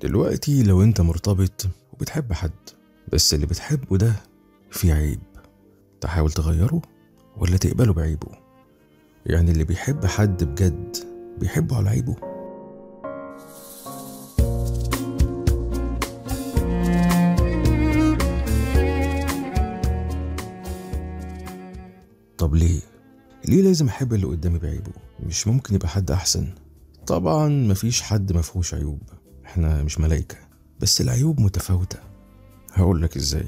[0.00, 2.50] دلوقتي لو انت مرتبط وبتحب حد
[3.12, 4.12] بس اللي بتحبه ده
[4.70, 5.20] فيه عيب
[6.00, 6.82] تحاول تغيره
[7.36, 8.28] ولا تقبله بعيبه
[9.26, 10.96] يعني اللي بيحب حد بجد
[11.38, 12.16] بيحبه على عيبه
[22.38, 22.80] طب ليه؟
[23.48, 24.92] ليه لازم أحب اللي قدامي بعيبه؟
[25.26, 26.48] مش ممكن يبقى حد أحسن؟
[27.06, 29.00] طبعا مفيش حد مفهوش عيوب
[29.46, 30.36] إحنا مش ملايكة
[30.80, 31.98] بس العيوب متفاوتة.
[32.72, 33.46] هقولك إزاي.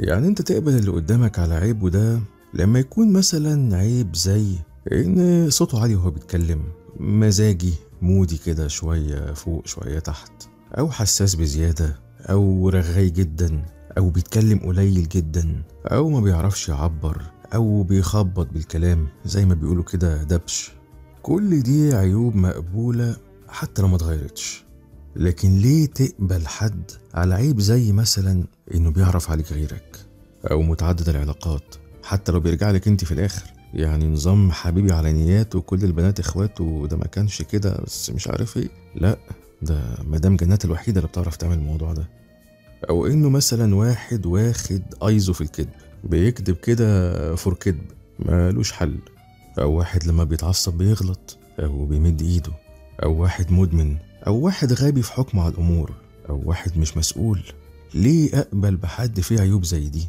[0.00, 2.20] يعني انت تقبل اللي قدامك على عيبه ده
[2.54, 4.46] لما يكون مثلا عيب زي
[4.92, 6.62] ان صوته عالي وهو بيتكلم
[7.00, 10.32] مزاجي مودي كده شوية فوق شوية تحت
[10.78, 13.66] أو حساس بزيادة أو رغاي جدا
[13.98, 17.22] أو بيتكلم قليل جدا أو ما بيعرفش يعبر
[17.54, 20.72] أو بيخبط بالكلام زي ما بيقولوا كده دبش.
[21.22, 23.16] كل دي عيوب مقبولة
[23.48, 24.64] حتى لو ما اتغيرتش.
[25.16, 29.96] لكن ليه تقبل حد على عيب زي مثلا إنه بيعرف عليك غيرك
[30.50, 35.54] أو متعدد العلاقات حتى لو بيرجع لك أنت في الآخر؟ يعني نظام حبيبي على نيات
[35.56, 38.68] وكل البنات إخواته ده ما كانش كده بس مش عارف إيه.
[38.94, 39.16] لا
[39.62, 42.08] ده مدام جنات الوحيدة اللي بتعرف تعمل الموضوع ده.
[42.90, 45.68] أو إنه مثلا واحد واخد آيزو في الكذب
[46.04, 47.82] بيكذب كده فور كذب
[48.18, 48.98] مالوش حل.
[49.58, 52.52] أو واحد لما بيتعصب بيغلط أو بيمد إيده.
[53.02, 55.92] أو واحد مدمن أو واحد غبي في حكمه على الأمور
[56.28, 57.42] أو واحد مش مسؤول
[57.94, 60.08] ليه أقبل بحد فيه عيوب زي دي؟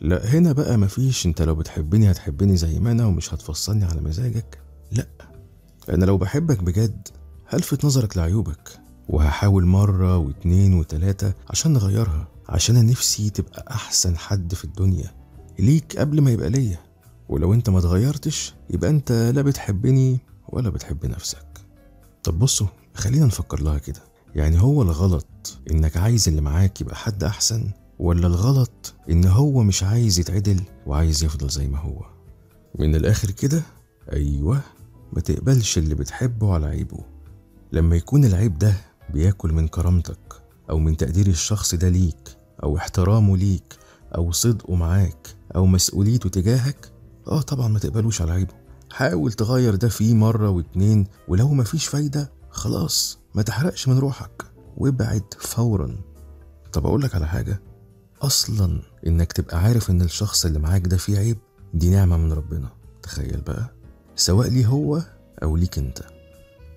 [0.00, 4.58] لا هنا بقى مفيش أنت لو بتحبني هتحبني زي ما أنا ومش هتفصلني على مزاجك.
[4.92, 5.06] لا
[5.88, 7.08] أنا لو بحبك بجد
[7.46, 14.54] هلفت نظرك لعيوبك وهحاول مرة واتنين وتلاتة عشان نغيرها عشان أنا نفسي تبقى أحسن حد
[14.54, 15.10] في الدنيا
[15.58, 16.78] ليك قبل ما يبقى ليا.
[17.28, 21.46] ولو أنت ما اتغيرتش يبقى أنت لا بتحبني ولا بتحب نفسك.
[22.24, 24.00] طب بصوا خلينا نفكر لها كده.
[24.34, 29.82] يعني هو الغلط إنك عايز اللي معاك يبقى حد أحسن ولا الغلط إن هو مش
[29.82, 32.02] عايز يتعدل وعايز يفضل زي ما هو؟
[32.78, 33.62] من الآخر كده
[34.12, 34.60] أيوه
[35.12, 36.98] ما تقبلش اللي بتحبه على عيبه.
[37.72, 38.74] لما يكون العيب ده
[39.12, 43.74] بياكل من كرامتك أو من تقدير الشخص ده ليك أو احترامه ليك
[44.16, 46.92] أو صدقه معاك أو مسؤوليته تجاهك
[47.28, 48.54] آه طبعا ما تقبلوش على عيبه.
[48.92, 54.44] حاول تغير ده فيه مرة واتنين ولو مفيش فايدة خلاص ما تحرقش من روحك.
[54.76, 55.96] وابعد فورا.
[56.72, 57.60] طب اقولك على حاجة.
[58.22, 61.38] أصلا إنك تبقى عارف إن الشخص اللي معاك ده فيه عيب
[61.74, 62.68] دي نعمة من ربنا.
[63.02, 63.70] تخيل بقى.
[64.16, 65.02] سواء ليه هو
[65.42, 66.02] أو ليك أنت.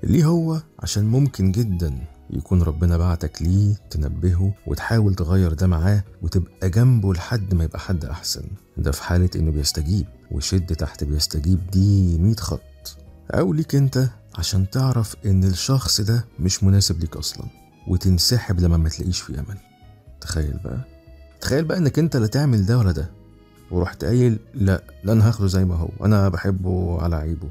[0.04, 6.70] ليه هو؟ عشان ممكن جدا يكون ربنا بعتك ليه تنبهه وتحاول تغير ده معاه وتبقى
[6.70, 8.44] جنبه لحد ما يبقى حد أحسن.
[8.78, 12.98] ده في حالة إنه بيستجيب وشد تحت بيستجيب دي مية خط.
[13.32, 14.10] أو ليك أنت.
[14.38, 17.46] عشان تعرف إن الشخص ده مش مناسب ليك أصلا
[17.88, 19.58] وتنسحب لما ما تلاقيش فيه أمل
[20.22, 20.82] تخيل بقى.
[21.42, 23.10] تخيل بقى إنك أنت لا تعمل ده ولا ده
[23.72, 27.50] ورحت قايل لا لا أنا هاخده زي ما هو أنا بحبه على عيبه.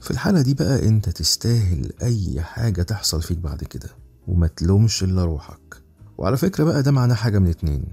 [0.00, 3.88] في الحالة دي بقى أنت تستاهل أي حاجة تحصل فيك بعد كده
[4.28, 5.76] وما تلومش إلا روحك.
[6.18, 7.84] وعلى فكرة بقى ده معناه حاجة من اتنين.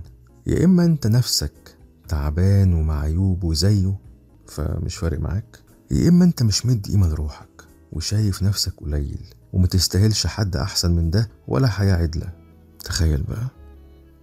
[0.48, 4.00] يا إما أنت نفسك تعبان ومعيوب وزيه
[4.48, 5.60] فمش فارق معاك
[5.92, 7.55] يا إما أنت مش مدي قيمة لروحك.
[7.96, 12.30] وشايف نفسك قليل ومتستاهلش حد أحسن من ده ولا حياة عدلة.
[12.80, 13.48] تخيل بقى.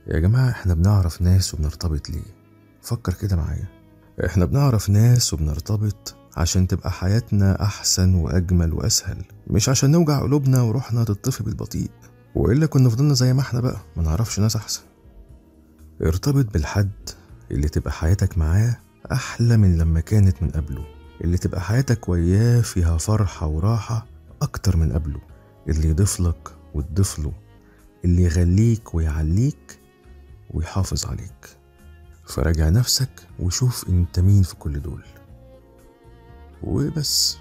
[0.06, 2.22] يا جماعة إحنا بنعرف ناس وبنرتبط ليه؟
[2.82, 3.68] فكر كده معايا.
[4.26, 11.04] إحنا بنعرف ناس وبنرتبط عشان تبقى حياتنا أحسن وأجمل وأسهل مش عشان نوجع قلوبنا وروحنا
[11.04, 11.90] تطفي بالبطيء.
[12.34, 14.82] وإلا كنا فضلنا زي ما إحنا بقى ما نعرفش ناس أحسن.
[16.02, 16.90] ارتبط بالحد
[17.50, 18.76] اللي تبقى حياتك معاه
[19.12, 20.84] أحلى من لما كانت من قبله.
[21.22, 24.06] اللي تبقى حياتك وياه فيها فرحة وراحة
[24.42, 25.20] أكتر من قبله.
[25.68, 27.32] اللي يضيف لك وتضيف له.
[28.04, 29.78] اللي يغليك ويعليك
[30.50, 31.56] ويحافظ عليك.
[32.24, 35.02] فراجع نفسك وشوف أنت مين في كل دول.
[36.62, 37.36] وبس.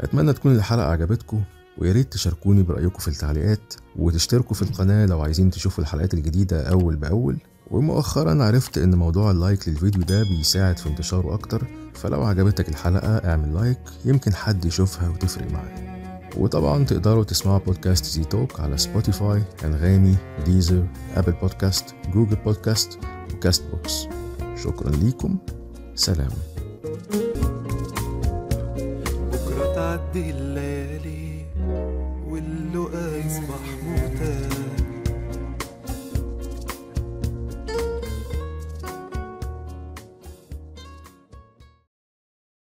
[0.00, 1.42] أتمنى تكون الحلقة عجبتكم
[1.78, 6.96] ويا ريت تشاركوني برأيكم في التعليقات وتشتركوا في القناة لو عايزين تشوفوا الحلقات الجديدة أول
[6.96, 7.36] بأول.
[7.70, 11.83] ومؤخرا عرفت إن موضوع ال like للفيديو ده بيساعد في انتشاره أكتر.
[11.94, 15.94] فلو عجبتك الحلقة اعمل like يمكن حد يشوفها وتفرق معاه.
[16.36, 20.86] وطبعا تقدروا تسمعوا بودكاست زي توك على Spotify انغامي Deezer
[21.16, 21.84] Apple Podcast
[22.14, 22.98] Google Podcast
[23.34, 24.06] و Castbox
[24.56, 25.38] شكرا ليكم.
[25.94, 26.30] سلام.
[29.32, 31.46] بكرة تعدي الليالي
[32.28, 34.53] واللقا يصبح موتى